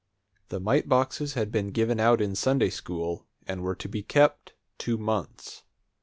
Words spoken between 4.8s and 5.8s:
months.